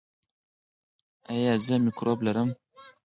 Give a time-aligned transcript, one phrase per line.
[1.31, 2.49] ایا زه مکروب لرم؟